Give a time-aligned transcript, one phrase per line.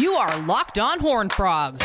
[0.00, 1.84] You are Locked On Horn Frogs,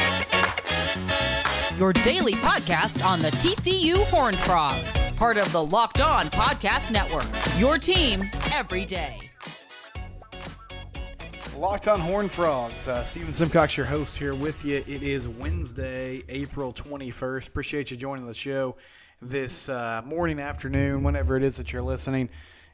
[1.77, 7.27] your daily podcast on the TCU Horn Frogs, part of the Locked On Podcast Network.
[7.59, 9.29] Your team every day.
[11.57, 12.87] Locked on Horn Frogs.
[12.87, 14.77] Uh, Steven Simcox, your host, here with you.
[14.87, 17.49] It is Wednesday, April 21st.
[17.49, 18.77] Appreciate you joining the show
[19.21, 22.29] this uh, morning, afternoon, whenever it is that you're listening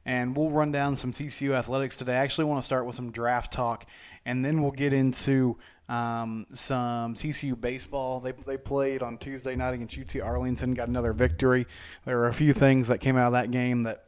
[0.05, 2.13] and we'll run down some TCU athletics today.
[2.13, 3.86] I actually want to start with some draft talk,
[4.25, 5.57] and then we'll get into
[5.89, 8.19] um, some TCU baseball.
[8.19, 11.68] They, they played on Tuesday night against UT Arlington, got another victory.
[12.06, 14.06] There were a few things that came out of that game that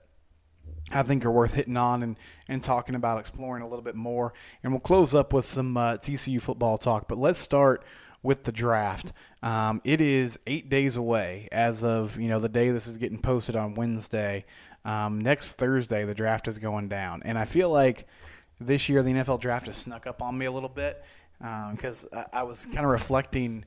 [0.92, 2.18] I think are worth hitting on and,
[2.48, 4.34] and talking about, exploring a little bit more.
[4.64, 7.08] And we'll close up with some uh, TCU football talk.
[7.08, 7.84] But let's start
[8.22, 9.12] with the draft.
[9.42, 13.20] Um, it is eight days away as of you know the day this is getting
[13.20, 14.46] posted on Wednesday.
[14.86, 18.08] Um, next Thursday, the draft is going down, and I feel like
[18.60, 21.04] this year the NFL draft has snuck up on me a little bit
[21.40, 23.66] because um, I, I was kind of reflecting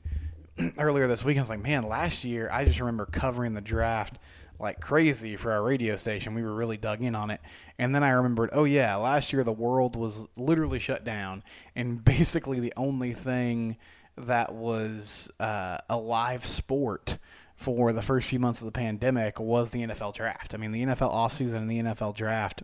[0.77, 1.37] earlier this week.
[1.37, 4.19] I was like, man, last year I just remember covering the draft
[4.59, 6.33] like crazy for our radio station.
[6.33, 7.41] We were really dug in on it.
[7.77, 11.43] And then I remembered, oh, yeah, last year the world was literally shut down.
[11.75, 13.77] And basically the only thing
[14.17, 17.17] that was uh, a live sport
[17.57, 20.53] for the first few months of the pandemic was the NFL draft.
[20.53, 22.63] I mean, the NFL offseason and the NFL draft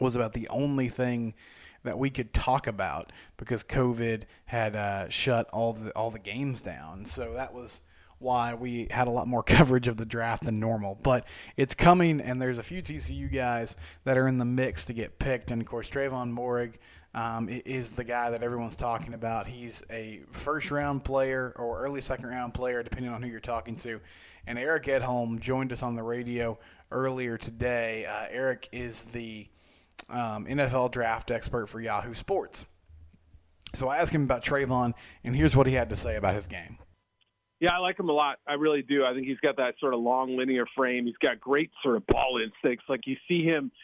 [0.00, 1.34] was about the only thing
[1.84, 6.62] that we could talk about because COVID had uh, shut all the all the games
[6.62, 7.04] down.
[7.04, 7.82] So that was
[8.18, 10.98] why we had a lot more coverage of the draft than normal.
[11.02, 14.94] But it's coming, and there's a few TCU guys that are in the mix to
[14.94, 15.50] get picked.
[15.50, 16.76] And of course, Trevon Moehrig
[17.14, 19.46] um, is the guy that everyone's talking about.
[19.46, 23.76] He's a first round player or early second round player, depending on who you're talking
[23.76, 24.00] to.
[24.46, 26.58] And Eric Edholm joined us on the radio
[26.90, 28.04] earlier today.
[28.06, 29.46] Uh, Eric is the
[30.08, 32.66] um, NFL draft expert for Yahoo Sports.
[33.74, 34.92] So I asked him about Trevon,
[35.22, 36.78] and here's what he had to say about his game.
[37.60, 38.38] Yeah, I like him a lot.
[38.46, 39.04] I really do.
[39.04, 41.06] I think he's got that sort of long linear frame.
[41.06, 42.84] He's got great sort of ball instincts.
[42.88, 43.70] Like you see him–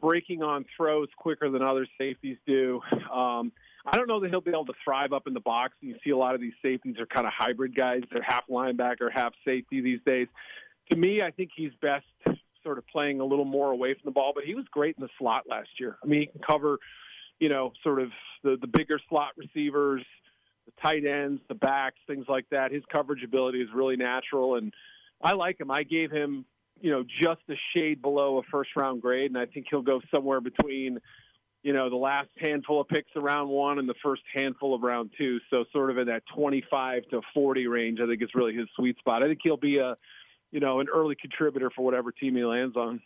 [0.00, 2.80] breaking on throws quicker than other safeties do.
[3.12, 3.52] Um,
[3.86, 5.74] I don't know that he'll be able to thrive up in the box.
[5.80, 8.02] You see a lot of these safeties are kind of hybrid guys.
[8.10, 10.28] They're half linebacker, half safety these days.
[10.90, 12.06] To me, I think he's best
[12.62, 15.02] sort of playing a little more away from the ball, but he was great in
[15.02, 15.96] the slot last year.
[16.02, 16.78] I mean, he can cover,
[17.38, 18.10] you know, sort of
[18.42, 20.02] the, the bigger slot receivers,
[20.64, 22.72] the tight ends, the backs, things like that.
[22.72, 24.72] His coverage ability is really natural, and
[25.22, 25.70] I like him.
[25.70, 26.46] I gave him
[26.84, 30.02] you know, just a shade below a first round grade, and I think he'll go
[30.10, 30.98] somewhere between,
[31.62, 34.82] you know, the last handful of picks of round one and the first handful of
[34.82, 35.38] round two.
[35.48, 38.98] So sort of in that 25 to 40 range, I think is really his sweet
[38.98, 39.22] spot.
[39.22, 39.96] I think he'll be a,
[40.52, 43.00] you know, an early contributor for whatever team he lands on.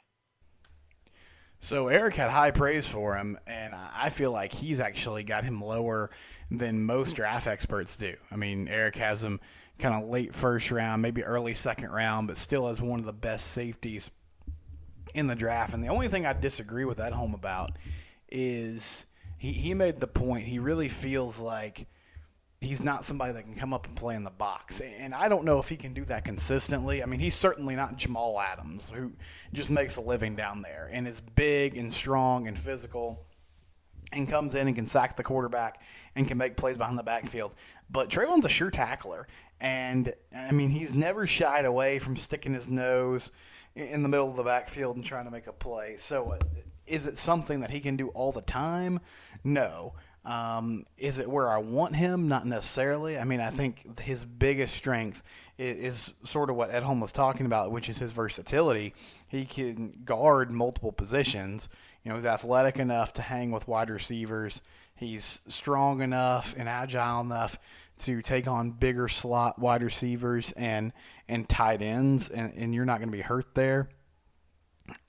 [1.61, 5.63] So Eric had high praise for him, and I feel like he's actually got him
[5.63, 6.11] lower
[6.51, 8.17] than most draft experts do.
[8.29, 9.39] I mean, Eric has him
[9.79, 13.13] kind of late first round, maybe early second round, but still as one of the
[13.13, 14.11] best safeties
[15.15, 15.75] in the draft.
[15.75, 17.73] And the only thing I disagree with Edholm about
[18.31, 19.07] is
[19.39, 21.87] he, he made the point he really feels like
[22.61, 24.81] he's not somebody that can come up and play in the box.
[24.81, 27.03] And I don't know if he can do that consistently.
[27.03, 29.13] I mean, he's certainly not Jamal Adams, who
[29.53, 33.25] just makes a living down there and is big and strong and physical
[34.13, 35.83] and comes in and can sack the quarterback
[36.17, 37.55] and can make plays behind the backfield.
[37.91, 39.27] But Trevon's a sure tackler,
[39.61, 43.31] and I mean, he's never shied away from sticking his nose
[43.75, 45.97] in the middle of the backfield and trying to make a play.
[45.97, 46.39] So, uh,
[46.87, 49.01] is it something that he can do all the time?
[49.45, 49.95] No.
[50.25, 52.29] Um, is it where I want him?
[52.29, 53.19] Not necessarily.
[53.19, 55.23] I mean, I think his biggest strength
[55.57, 58.95] is, is, sort of what Edholm was talking about, which is his versatility.
[59.27, 61.69] He can guard multiple positions.
[62.05, 64.61] You know, he's athletic enough to hang with wide receivers.
[64.95, 67.59] He's strong enough and agile enough
[68.01, 70.93] to take on bigger slot wide receivers and
[71.29, 73.89] and tight ends, and, and you're not going to be hurt there.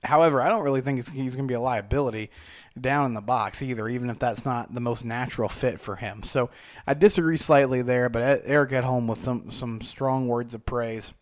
[0.02, 2.30] However, I don't really think he's going to be a liability
[2.78, 6.22] down in the box either, even if that's not the most natural fit for him.
[6.22, 6.50] So
[6.86, 11.14] I disagree slightly there, but Eric Edholm with some some strong words of praise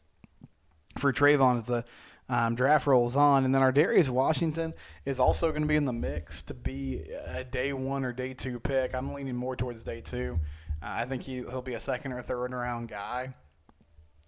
[0.97, 1.85] for Trevon as the
[2.29, 4.75] um, draft rolls on, and then Ar'Darius Washington
[5.07, 8.35] is also going to be in the mix to be a day one or day
[8.35, 8.95] two pick.
[8.95, 10.39] I'm leaning more towards day two.
[10.83, 13.35] Uh, I think he, he'll be a second or third round guy.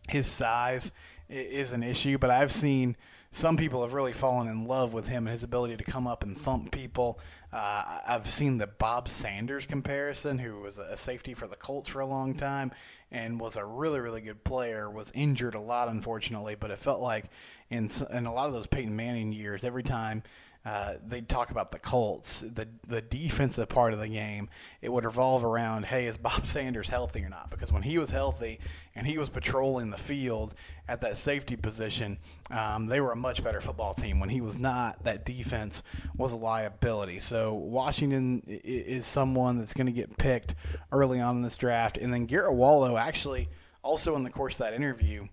[0.08, 0.92] His size
[1.28, 2.96] is an issue, but I've seen
[3.32, 6.24] some people have really fallen in love with him and his ability to come up
[6.24, 7.20] and thump people.
[7.52, 12.00] Uh, I've seen the Bob Sanders comparison, who was a safety for the Colts for
[12.00, 12.72] a long time
[13.12, 14.90] and was a really, really good player.
[14.90, 17.26] Was injured a lot, unfortunately, but it felt like
[17.70, 20.24] in in a lot of those Peyton Manning years, every time
[20.64, 24.50] uh, they'd talk about the Colts, the the defensive part of the game.
[24.82, 27.50] It would revolve around, hey, is Bob Sanders healthy or not?
[27.50, 28.60] Because when he was healthy
[28.94, 30.54] and he was patrolling the field
[30.86, 32.18] at that safety position,
[32.50, 34.20] um, they were a much better football team.
[34.20, 35.82] When he was not, that defense
[36.14, 37.20] was a liability.
[37.20, 40.54] So Washington is someone that's going to get picked
[40.92, 43.48] early on in this draft, and then Garrett Wallow actually
[43.82, 45.26] also in the course of that interview,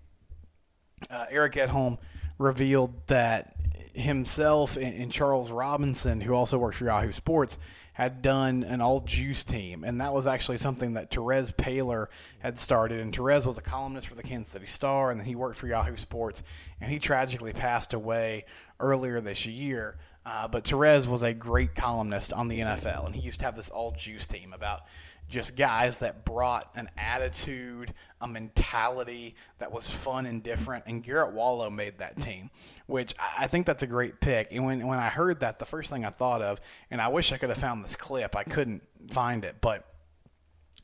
[1.10, 1.98] uh, Eric Edholm
[2.38, 3.54] revealed that
[3.94, 7.58] himself and, and, Charles Robinson, who also works for Yahoo Sports,
[7.92, 9.82] had done an all juice team.
[9.84, 12.06] And that was actually something that Terez Paylor
[12.38, 13.00] had started.
[13.00, 15.66] And Terez was a columnist for the Kansas City Star, and then he worked for
[15.66, 16.42] Yahoo Sports.
[16.80, 18.44] And he tragically passed away
[18.78, 19.96] earlier this year.
[20.30, 23.56] Uh, but Terez was a great columnist on the NFL, and he used to have
[23.56, 24.82] this all juice team about
[25.26, 30.84] just guys that brought an attitude, a mentality that was fun and different.
[30.86, 32.50] And Garrett Wallow made that team,
[32.84, 34.48] which I think that's a great pick.
[34.50, 36.60] And when, when I heard that, the first thing I thought of,
[36.90, 39.86] and I wish I could have found this clip, I couldn't find it, but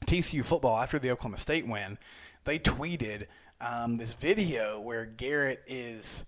[0.07, 1.99] TCU football, after the Oklahoma State win,
[2.45, 3.27] they tweeted
[3.61, 6.25] um, this video where Garrett is.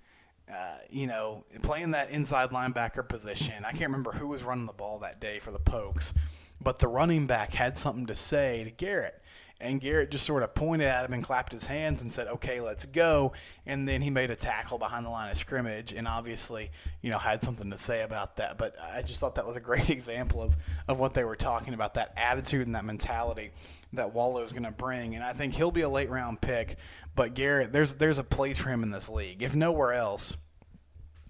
[0.52, 3.64] Uh, you know, playing that inside linebacker position.
[3.64, 6.14] I can't remember who was running the ball that day for the Pokes,
[6.60, 9.20] but the running back had something to say to Garrett.
[9.60, 12.60] And Garrett just sort of pointed at him and clapped his hands and said, "Okay,
[12.60, 13.32] let's go."
[13.64, 16.70] And then he made a tackle behind the line of scrimmage, and obviously,
[17.00, 18.58] you know, had something to say about that.
[18.58, 20.56] But I just thought that was a great example of
[20.88, 23.50] of what they were talking about that attitude and that mentality
[23.92, 25.14] that Wallow's going to bring.
[25.14, 26.76] And I think he'll be a late round pick.
[27.14, 30.36] But Garrett, there's there's a place for him in this league, if nowhere else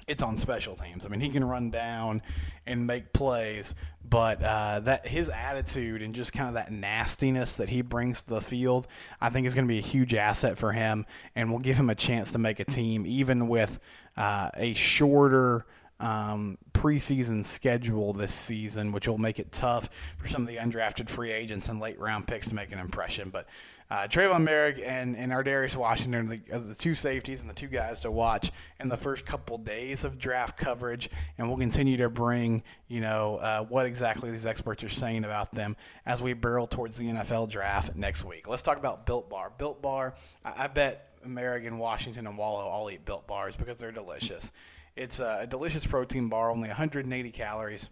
[0.06, 1.04] it's on special teams.
[1.04, 2.22] I mean, he can run down
[2.64, 3.74] and make plays,
[4.08, 8.30] but uh, that his attitude and just kind of that nastiness that he brings to
[8.30, 8.86] the field,
[9.20, 11.90] I think is going to be a huge asset for him, and will give him
[11.90, 13.80] a chance to make a team, even with
[14.16, 15.66] uh, a shorter
[16.00, 19.88] um, preseason schedule this season, which will make it tough
[20.18, 23.30] for some of the undrafted free agents and late round picks to make an impression.
[23.30, 23.46] But
[23.88, 27.54] uh, Tre'von Moehrig and, and Ar'Darius Washington are the, are the, two safeties and the
[27.54, 28.50] two guys to watch
[28.80, 31.08] in the first couple days of draft coverage,
[31.38, 35.52] and we'll continue to bring you know uh, what exactly these experts are saying about
[35.52, 38.48] them as we barrel towards the NFL draft next week.
[38.48, 39.52] Let's talk about Built Bar.
[39.56, 40.14] Built Bar,
[40.44, 44.50] I, I bet Moehrig and Washington and Wallow all eat Built Bars because they're delicious.
[44.96, 47.90] It's a delicious protein bar, only 180 calories.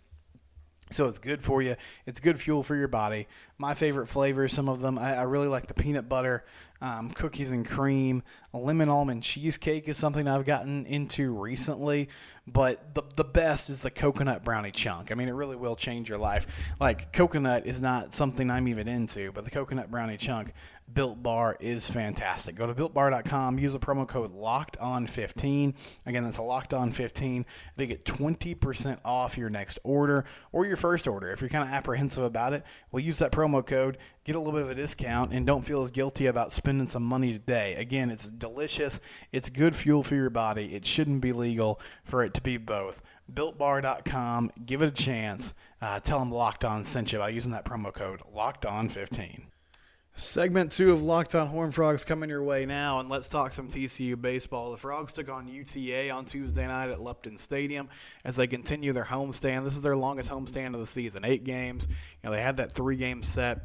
[0.90, 1.76] So it's good for you.
[2.06, 3.26] It's good fuel for your body.
[3.58, 6.44] My favorite flavors, some of them, I, I really like the peanut butter,
[6.80, 8.22] um, cookies and cream.
[8.52, 12.10] Lemon almond cheesecake is something I've gotten into recently,
[12.46, 15.10] but the the best is the coconut brownie chunk.
[15.10, 16.46] I mean, it really will change your life.
[16.78, 20.52] Like coconut is not something I'm even into, but the coconut brownie chunk
[20.92, 22.54] Built Bar is fantastic.
[22.54, 25.74] Go to builtbar.com, use the promo code locked on 15.
[26.06, 27.46] Again, that's a locked on 15
[27.78, 31.30] to get 20% off your next order or your first order.
[31.32, 34.52] If you're kind of apprehensive about it, we'll use that promo code, get a little
[34.52, 37.74] bit of a discount, and don't feel as guilty about spending some money today.
[37.74, 39.00] Again, it's delicious,
[39.32, 40.74] it's good fuel for your body.
[40.74, 43.02] It shouldn't be legal for it to be both.
[43.32, 45.54] BuiltBar.com, give it a chance.
[45.80, 49.48] Uh, tell them Locked On sent you by using that promo code Locked On 15.
[50.16, 53.66] Segment two of Locked On Horn Frogs coming your way now, and let's talk some
[53.66, 54.70] TCU baseball.
[54.70, 57.88] The Frogs took on UTA on Tuesday night at Lupton Stadium
[58.24, 59.64] as they continue their homestand.
[59.64, 61.88] This is their longest homestand of the season, eight games.
[61.88, 63.62] You know they had that three-game set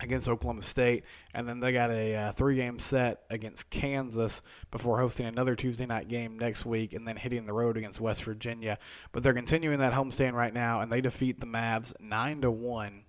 [0.00, 5.26] against Oklahoma State, and then they got a uh, three-game set against Kansas before hosting
[5.26, 8.80] another Tuesday night game next week, and then hitting the road against West Virginia.
[9.12, 13.04] But they're continuing that homestand right now, and they defeat the Mavs nine to one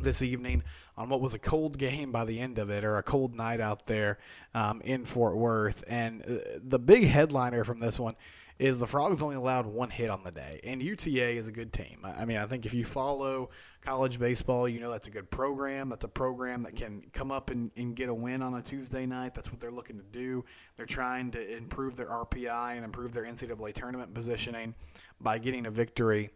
[0.00, 0.62] this evening
[0.96, 3.60] on what was a cold game by the end of it, or a cold night
[3.60, 4.18] out there
[4.54, 5.84] um, in Fort Worth.
[5.88, 8.16] And uh, the big headliner from this one
[8.58, 11.72] is the Frogs only allowed one hit on the day, and UTA is a good
[11.74, 11.98] team.
[12.02, 13.50] I mean, I think if you follow
[13.82, 15.90] college baseball, you know that's a good program.
[15.90, 19.04] That's a program that can come up and, and get a win on a Tuesday
[19.04, 19.34] night.
[19.34, 20.44] That's what they're looking to do.
[20.76, 24.74] They're trying to improve their RPI and improve their NCAA tournament positioning
[25.20, 26.30] by getting a victory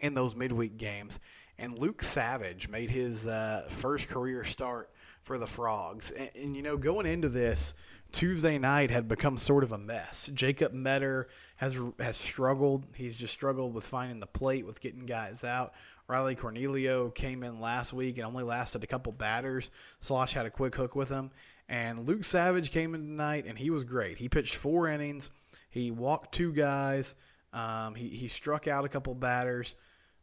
[0.00, 1.18] in those midweek games
[1.58, 4.90] and Luke Savage made his uh, first career start
[5.22, 6.10] for the Frogs.
[6.10, 7.74] And, and, you know, going into this,
[8.12, 10.30] Tuesday night had become sort of a mess.
[10.32, 12.86] Jacob Meador has has struggled.
[12.94, 15.74] He's just struggled with finding the plate, with getting guys out.
[16.08, 19.70] Riley Cornelio came in last week and only lasted a couple batters.
[20.00, 21.30] Saarloos had a quick hook with him.
[21.68, 24.16] And Luke Savage came in tonight, and he was great.
[24.16, 25.28] He pitched four innings.
[25.68, 27.14] He walked two guys.
[27.52, 29.74] Um, he, he struck out a couple batters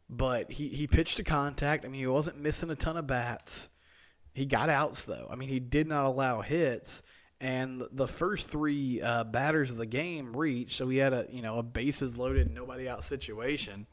[0.08, 1.84] but he, he pitched to contact.
[1.84, 3.68] I mean, he wasn't missing a ton of bats.
[4.34, 5.26] He got outs, though.
[5.30, 7.02] I mean, he did not allow hits.
[7.40, 10.76] and the first three uh, batters of the game reached.
[10.76, 13.86] So he had a you know a bases loaded, nobody out situation,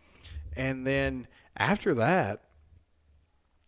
[0.56, 1.28] and then
[1.58, 2.42] after that,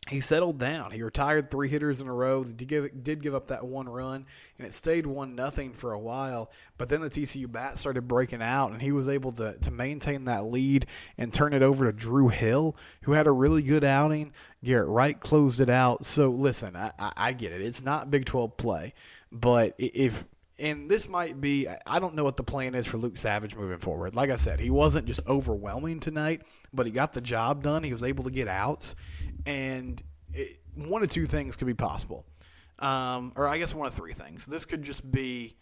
[0.09, 0.91] he settled down.
[0.91, 2.43] He retired three hitters in a row.
[2.43, 6.00] Did give, did give up that one run, and it stayed one nothing for a
[6.00, 6.51] while.
[6.77, 10.25] But then the TCU bat started breaking out, and he was able to to maintain
[10.25, 10.85] that lead
[11.17, 14.31] and turn it over to Drew Hill, who had a really good outing.
[14.63, 16.05] Garrett Wright closed it out.
[16.05, 17.62] So listen, I, I, I get it.
[17.62, 18.93] It's not Big 12 play,
[19.31, 20.25] but if
[20.57, 23.79] and this might be I don't know what the plan is for Luke Savage moving
[23.79, 24.15] forward.
[24.15, 26.43] Like I said, he wasn't just overwhelming tonight,
[26.74, 27.83] but he got the job done.
[27.83, 28.95] He was able to get outs,
[29.45, 30.01] and
[30.33, 32.25] it, one of two things could be possible,
[32.79, 34.45] um, or I guess one of three things.
[34.45, 35.55] This could just be,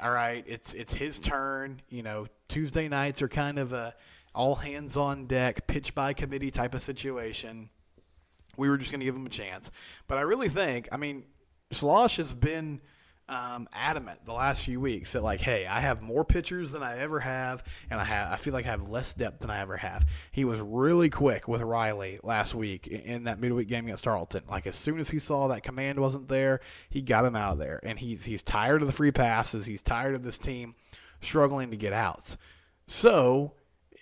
[0.00, 1.80] all right, it's it's his turn.
[1.88, 3.94] You know, Tuesday nights are kind of a
[4.34, 7.70] all hands on deck, pitch by committee type of situation.
[8.56, 9.70] We were just going to give him a chance,
[10.06, 11.24] but I really think, I mean,
[11.72, 12.82] Saarloos has been
[13.28, 16.98] um, adamant the last few weeks that like, hey, I have more pitchers than I
[16.98, 19.76] ever have, and I have I feel like I have less depth than I ever
[19.76, 20.06] have.
[20.30, 24.42] He was really quick with Riley last week in that midweek game against Tarleton.
[24.50, 26.60] Like as soon as he saw that command wasn't there,
[26.90, 29.66] he got him out of there, and he's he's tired of the free passes.
[29.66, 30.74] He's tired of this team
[31.20, 32.36] struggling to get outs.
[32.86, 33.52] So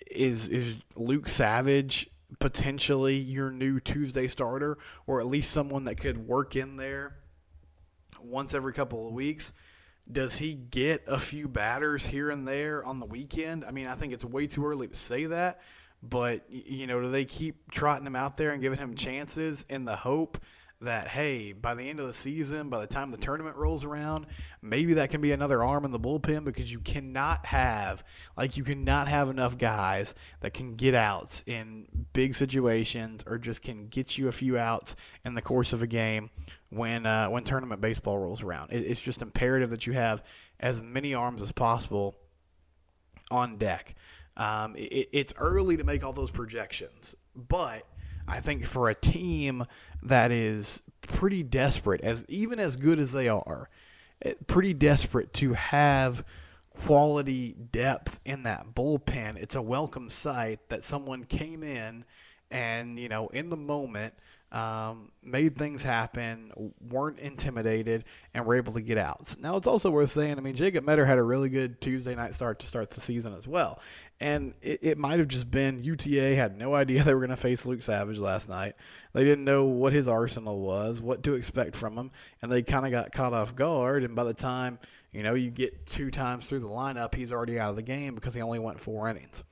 [0.09, 2.09] is is Luke Savage
[2.39, 7.15] potentially your new Tuesday starter, or at least someone that could work in there?
[8.23, 9.53] Once every couple of weeks.
[10.11, 13.63] Does he get a few batters here and there on the weekend?
[13.63, 15.61] I mean, I think it's way too early to say that,
[16.01, 19.85] but you know, do they keep trotting him out there and giving him chances in
[19.85, 20.37] the hope
[20.81, 24.25] that hey, by the end of the season, by the time the tournament rolls around,
[24.61, 28.03] maybe that can be another arm in the bullpen because you cannot have
[28.35, 33.61] like you cannot have enough guys that can get outs in big situations or just
[33.61, 36.29] can get you a few outs in the course of a game
[36.71, 38.71] when uh, when tournament baseball rolls around.
[38.71, 40.23] It, it's just imperative that you have
[40.59, 42.15] as many arms as possible
[43.29, 43.95] on deck.
[44.35, 47.85] Um, it, it's early to make all those projections, but
[48.27, 49.65] I think for a team
[50.03, 53.69] that is pretty desperate, as even as good as they are,
[54.21, 56.23] eh, pretty desperate to have
[56.69, 62.05] quality depth in that bullpen, it's a welcome sight that someone came in
[62.49, 64.13] and you know in the moment
[64.51, 66.51] um, made things happen,
[66.89, 68.03] weren't intimidated,
[68.33, 69.35] and were able to get out.
[69.39, 72.35] Now, it's also worth saying, I mean, Jacob Meador had a really good Tuesday night
[72.35, 73.79] start to start the season as well.
[74.19, 77.37] And it, it might have just been UTA had no idea they were going to
[77.37, 78.75] face Luke Savage last night.
[79.13, 82.85] They didn't know what his arsenal was, what to expect from him, and they kind
[82.85, 84.03] of got caught off guard.
[84.03, 84.79] And by the time,
[85.13, 88.15] you know, you get two times through the lineup, he's already out of the game
[88.15, 89.43] because he only went four innings.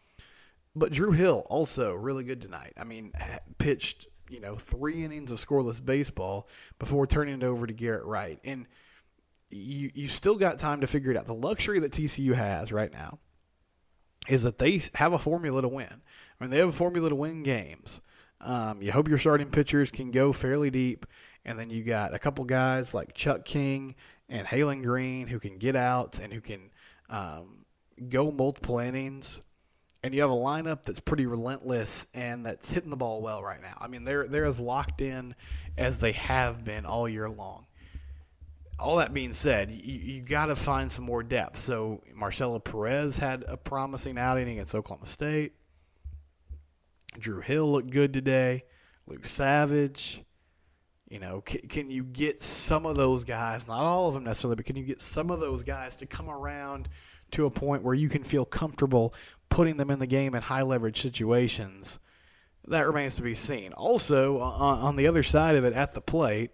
[0.76, 2.74] But Drew Hill also really good tonight.
[2.78, 3.12] I mean,
[3.58, 8.40] pitched you know, three innings of scoreless baseball before turning it over to Garrett Wright.
[8.44, 8.68] And
[9.50, 11.26] you you still got time to figure it out.
[11.26, 13.20] The luxury that TCU has right now
[14.28, 15.88] is that they have a formula to win.
[15.90, 18.02] I mean, they have a formula to win games.
[18.42, 21.06] Um, you hope your starting pitchers can go fairly deep,
[21.44, 23.96] and then you got a couple guys like Chuck King
[24.30, 26.70] and Haylen Green who can get out and who can
[27.10, 27.66] um,
[28.08, 29.42] go multiple innings
[30.04, 33.62] and you have a lineup that's pretty relentless and that's hitting the ball well right
[33.62, 33.78] now.
[33.80, 35.36] I mean, they're they're as locked in
[35.78, 37.66] as they have been all year long.
[38.80, 41.58] All that being said, you, you got to find some more depth.
[41.58, 45.54] So Marcelo Perez had a promising outing against Oklahoma State.
[47.20, 48.64] Drew Hill looked good today.
[49.06, 50.24] Luke Savage.
[51.10, 54.56] You know, can, can you get some of those guys, not all of them necessarily,
[54.56, 56.88] but can you get some of those guys to come around
[57.32, 59.14] to a point where you can feel comfortable
[59.50, 62.00] putting them in the game in high leverage situations,
[62.68, 63.74] that remains to be seen.
[63.74, 66.52] Also, on, on the other side of it, at the plate,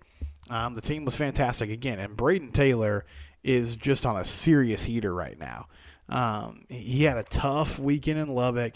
[0.49, 3.05] um, the team was fantastic again, and Brayden Taylor
[3.43, 5.67] is just on a serious heater right now.
[6.07, 8.75] Um, he had a tough weekend in Lubbock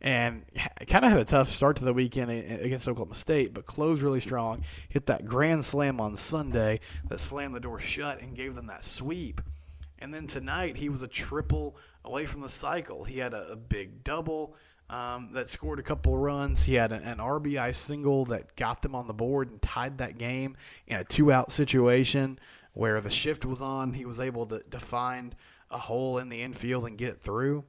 [0.00, 0.44] and
[0.86, 4.20] kind of had a tough start to the weekend against Oklahoma State, but closed really
[4.20, 4.62] strong.
[4.88, 8.84] Hit that grand slam on Sunday that slammed the door shut and gave them that
[8.84, 9.40] sweep.
[9.98, 13.04] And then tonight he was a triple away from the cycle.
[13.04, 14.54] He had a, a big double
[14.88, 16.64] um, that scored a couple runs.
[16.64, 20.56] He had an, RBI single that got them on the board and tied that game
[20.86, 22.38] in a two out situation
[22.72, 23.94] where the shift was on.
[23.94, 25.34] He was able to, to find
[25.70, 27.64] a hole in the infield and get it through.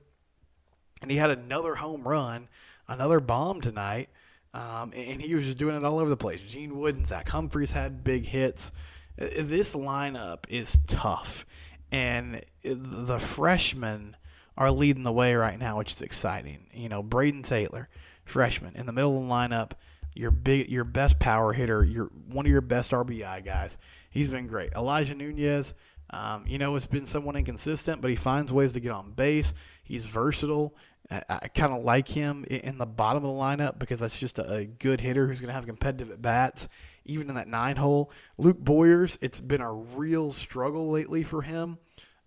[1.01, 2.49] And he had another home run,
[2.87, 4.09] another bomb tonight.
[4.53, 6.41] Um, and he was just doing it all over the place.
[6.43, 8.71] Gene Wood and Zach Humphreys had big hits.
[9.17, 11.45] This lineup is tough
[11.91, 14.15] and the freshmen
[14.57, 16.67] are leading the way right now, which is exciting.
[16.73, 17.89] You know, Brayden Taylor,
[18.25, 19.71] freshman in the middle of the lineup,
[20.13, 23.77] your big, your best power hitter, your one of your best RBI guys.
[24.09, 24.73] He's been great.
[24.73, 25.73] Elijah Nunez,
[26.09, 29.53] Um, you know, it's been somewhat inconsistent, but he finds ways to get on base.
[29.83, 30.73] He's versatile.
[31.11, 34.39] I, I kind of like him in the bottom of the lineup because that's just
[34.39, 36.67] a, a good hitter who's going to have competitive at bats,
[37.07, 38.11] even in that nine hole.
[38.37, 41.77] Luke Boyers, it's been a real struggle lately for him,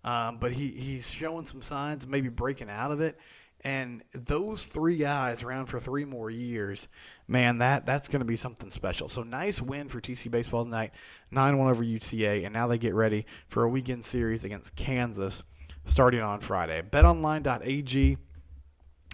[0.03, 3.17] um, but he, he's showing some signs maybe breaking out of it.
[3.63, 6.87] And those three guys around for three more years,
[7.27, 9.07] man, that that's going to be something special.
[9.07, 10.93] So nice win for TC baseball tonight,
[11.29, 15.43] nine one over UTA, and now they get ready for a weekend series against Kansas
[15.85, 16.81] starting on Friday.
[16.81, 18.17] BetOnline.ag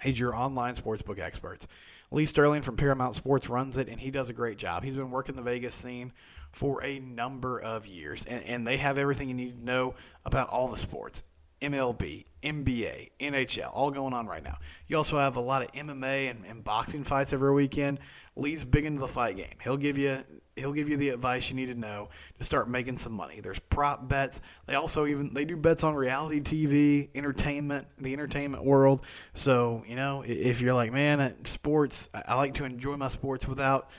[0.06, 1.68] is your online sportsbook experts.
[2.10, 4.84] Lee Sterling from Paramount Sports runs it, and he does a great job.
[4.84, 6.14] He's been working the Vegas scene
[6.52, 9.96] for a number of years, and, and they have everything you need to know
[10.26, 11.24] about all the sports.
[11.62, 14.58] MLB, NBA, NHL, all going on right now.
[14.88, 18.00] You also have a lot of MMA and, and, boxing fights every weekend.
[18.38, 19.56] Lee's big into the fight game.
[19.62, 20.24] He'll give you
[20.56, 23.42] he'll give you the advice you need to know to start making some money.
[23.42, 24.42] There's prop bets.
[24.66, 29.02] They also even they do bets on reality TV, entertainment, the entertainment world.
[29.34, 33.90] So you know if you're like, man, sports, I like to enjoy my sports without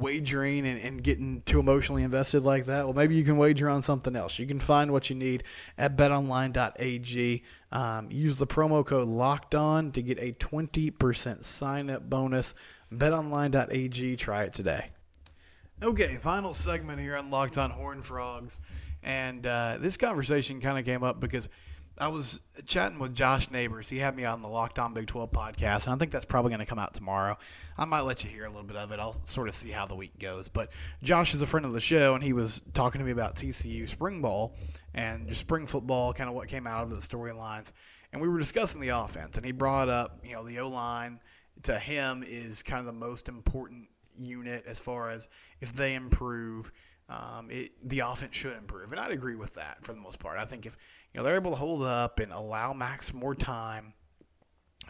[0.00, 3.82] wagering and, and, getting too emotionally invested like that, well, maybe you can wager on
[3.82, 4.38] something else.
[4.38, 5.44] You can find what you need
[5.76, 7.42] at betonline.ag.
[7.72, 12.54] Um, use the promo code locked on to get a 20% sign up bonus.
[12.92, 14.16] Betonline.ag.
[14.16, 14.90] Try it today.
[15.82, 18.60] Okay, final segment here on Locked on Horn Frogs.
[19.02, 21.48] And uh, this conversation kind of came up because
[21.98, 23.88] I was chatting with Josh Neighbors.
[23.88, 26.50] He had me on the Locked On Big 12 podcast, and I think that's probably
[26.50, 27.38] going to come out tomorrow.
[27.78, 29.00] I might let you hear a little bit of it.
[29.00, 30.48] I'll sort of see how the week goes.
[30.48, 30.70] But
[31.02, 33.88] Josh is a friend of the show, and he was talking to me about TCU
[33.88, 34.54] spring ball
[34.92, 37.72] and just spring football, kind of what came out of the storylines.
[38.12, 41.20] And we were discussing the offense, and he brought up, you know, the O line
[41.62, 43.88] to him is kind of the most important
[44.18, 45.28] unit as far as
[45.62, 46.72] if they improve–
[47.08, 48.92] um, it, the offense should improve.
[48.92, 50.38] And I'd agree with that for the most part.
[50.38, 50.76] I think if
[51.12, 53.94] you know they're able to hold up and allow Max more time,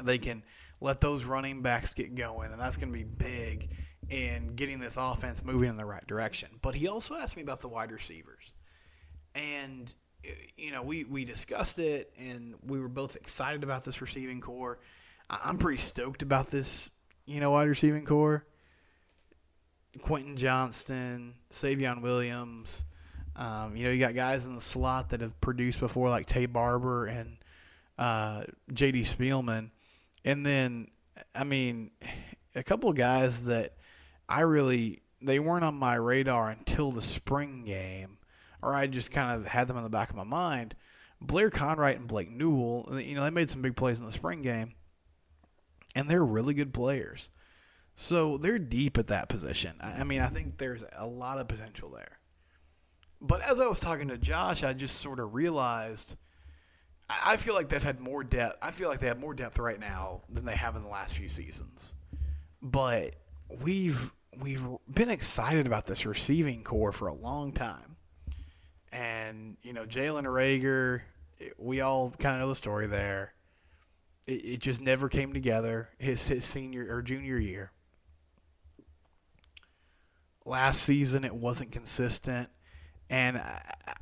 [0.03, 0.43] they can
[0.81, 3.71] let those running backs get going, and that's going to be big
[4.09, 6.49] in getting this offense moving in the right direction.
[6.63, 8.53] But he also asked me about the wide receivers,
[9.35, 9.93] and
[10.57, 14.79] you know we we discussed it, and we were both excited about this receiving corps.
[15.29, 16.89] I'm pretty stoked about this,
[17.27, 18.47] you know, wide receiving corps.
[20.03, 22.85] Quentin Johnston, Savion Williams.
[23.35, 26.51] Um, you know, you got guys in the slot that have produced before, like Taye
[26.51, 27.37] Barber and
[27.99, 29.03] uh, J.D.
[29.03, 29.71] Spielman.
[30.25, 30.89] And then,
[31.35, 31.91] I mean,
[32.55, 33.75] a couple of guys that
[34.29, 38.19] I really they weren't on my radar until the spring game,
[38.63, 40.75] or I just kind of had them in the back of my mind.
[41.21, 44.43] Blair Conwright and Blake Nowell, you know, they made some big plays in the spring
[44.43, 44.75] game,
[45.95, 47.31] and they're really good players.
[47.99, 49.73] So they're deep at that position.
[49.81, 52.19] I mean, I think there's a lot of potential there.
[53.23, 56.17] But as I was talking to Josh, I just sort of realized
[57.09, 58.59] I feel like they've had more depth.
[58.61, 61.17] I feel like they have more depth right now than they have in the last
[61.17, 61.95] few seasons.
[62.61, 63.15] But
[63.63, 67.97] we've we've been excited about this receiving corps for a long time.
[68.93, 71.01] And, you know, Jalen Reagor,
[71.57, 73.33] we all kind of know the story there.
[74.27, 77.73] It, it just never came together his, his senior or junior year.
[80.47, 82.49] Last season, it wasn't consistent.
[83.11, 83.43] And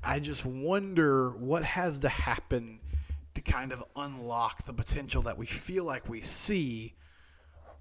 [0.03, 2.81] I just wonder what has to happen
[3.35, 6.95] to kind of unlock the potential that we feel like we see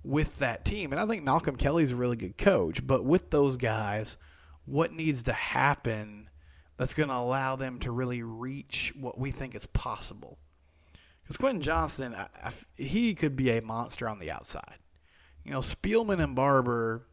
[0.04, 0.92] with that team.
[0.92, 4.18] And I think Malcolm Kelly's a really good coach, but with those guys,
[4.66, 6.30] what needs to happen
[6.78, 10.40] that's going to allow them to really reach what we think is possible?
[11.22, 14.78] Because Quentin Johnston, I, I, he could be a monster on the outside.
[15.44, 17.06] You know, Spielman and Barber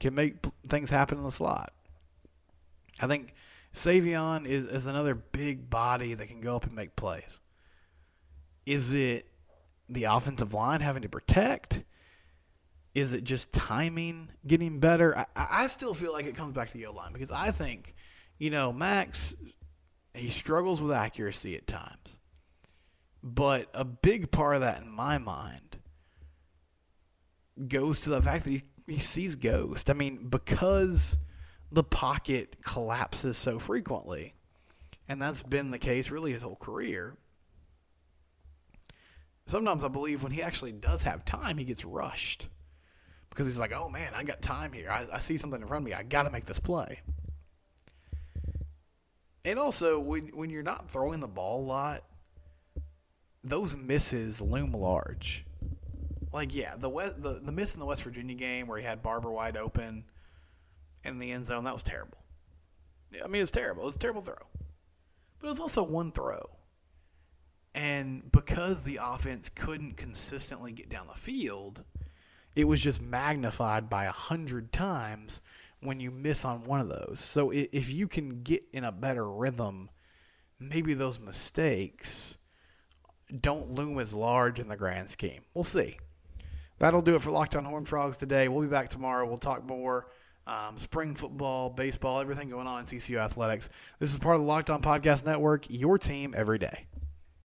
[0.00, 0.34] can make
[0.66, 1.72] things happen in the slot.
[2.98, 3.34] I think
[3.72, 7.40] Savion is, is another big body that can go up and make plays.
[8.66, 9.26] Is it
[9.88, 11.84] the offensive line having to protect?
[12.94, 15.16] Is it just timing getting better?
[15.16, 17.94] I, I still feel like it comes back to the O line because I think,
[18.38, 19.36] you know, Max,
[20.14, 22.18] he struggles with accuracy at times.
[23.22, 25.78] But a big part of that in my mind
[27.68, 29.90] goes to the fact that he he sees ghosts.
[29.90, 31.18] I mean, because
[31.72, 34.34] the pocket collapses so frequently,
[35.08, 37.16] and that's been the case really his whole career.
[39.46, 42.48] Sometimes I believe when he actually does have time, he gets rushed
[43.30, 44.90] because he's like, "Oh man, I got time here.
[44.90, 45.94] I, I see something in front of me.
[45.94, 47.00] I got to make this play."
[49.44, 52.04] And also, when when you're not throwing the ball a lot,
[53.42, 55.44] those misses loom large
[56.32, 59.02] like yeah, the West, the the miss in the West Virginia game where he had
[59.02, 60.04] Barber wide open
[61.04, 62.18] in the end zone, that was terrible.
[63.12, 63.82] Yeah, I mean, it was terrible.
[63.82, 64.36] It was a terrible throw.
[65.38, 66.50] but it was also one throw.
[67.74, 71.84] And because the offense couldn't consistently get down the field,
[72.56, 75.40] it was just magnified by a hundred times
[75.80, 77.20] when you miss on one of those.
[77.20, 79.88] So if you can get in a better rhythm,
[80.58, 82.36] maybe those mistakes
[83.40, 85.42] don't loom as large in the grand scheme.
[85.54, 85.98] We'll see.
[86.80, 88.48] That'll do it for Locked On Horn Frogs today.
[88.48, 89.26] We'll be back tomorrow.
[89.26, 90.06] We'll talk more
[90.46, 93.68] um, spring football, baseball, everything going on in TCU athletics.
[93.98, 96.86] This is part of the Locked On Podcast Network, your team every day.